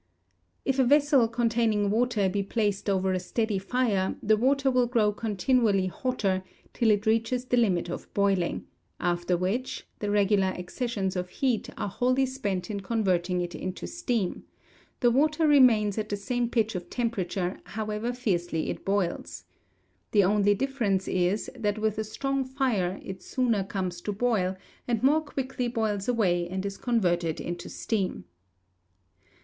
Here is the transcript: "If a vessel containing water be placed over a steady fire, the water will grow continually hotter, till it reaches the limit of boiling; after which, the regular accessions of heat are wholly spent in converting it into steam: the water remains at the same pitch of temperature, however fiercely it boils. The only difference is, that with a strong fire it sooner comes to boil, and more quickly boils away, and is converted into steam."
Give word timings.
"If 0.65 0.79
a 0.79 0.83
vessel 0.83 1.27
containing 1.27 1.91
water 1.91 2.27
be 2.27 2.41
placed 2.41 2.89
over 2.89 3.13
a 3.13 3.19
steady 3.19 3.59
fire, 3.59 4.15
the 4.23 4.35
water 4.35 4.71
will 4.71 4.87
grow 4.87 5.11
continually 5.11 5.85
hotter, 5.85 6.41
till 6.73 6.89
it 6.89 7.05
reaches 7.05 7.45
the 7.45 7.57
limit 7.57 7.87
of 7.87 8.11
boiling; 8.15 8.65
after 8.99 9.37
which, 9.37 9.85
the 9.99 10.09
regular 10.09 10.47
accessions 10.47 11.15
of 11.15 11.29
heat 11.29 11.69
are 11.77 11.87
wholly 11.87 12.25
spent 12.25 12.71
in 12.71 12.79
converting 12.79 13.41
it 13.41 13.53
into 13.53 13.85
steam: 13.85 14.45
the 15.01 15.11
water 15.11 15.47
remains 15.47 15.99
at 15.99 16.09
the 16.09 16.17
same 16.17 16.49
pitch 16.49 16.73
of 16.73 16.89
temperature, 16.89 17.59
however 17.65 18.11
fiercely 18.11 18.71
it 18.71 18.83
boils. 18.83 19.43
The 20.13 20.23
only 20.23 20.55
difference 20.55 21.07
is, 21.07 21.47
that 21.55 21.77
with 21.77 21.99
a 21.99 22.03
strong 22.03 22.43
fire 22.43 22.99
it 23.03 23.21
sooner 23.21 23.63
comes 23.63 24.01
to 24.01 24.11
boil, 24.11 24.57
and 24.87 25.03
more 25.03 25.21
quickly 25.21 25.67
boils 25.67 26.07
away, 26.07 26.47
and 26.49 26.65
is 26.65 26.75
converted 26.77 27.39
into 27.39 27.69
steam." 27.69 28.23